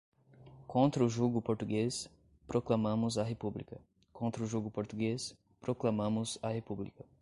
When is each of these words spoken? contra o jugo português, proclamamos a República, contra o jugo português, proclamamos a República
contra 0.65 1.05
o 1.05 1.07
jugo 1.07 1.43
português, 1.43 2.09
proclamamos 2.47 3.19
a 3.19 3.23
República, 3.23 3.79
contra 4.11 4.41
o 4.43 4.47
jugo 4.47 4.71
português, 4.71 5.35
proclamamos 5.59 6.39
a 6.41 6.49
República 6.51 7.05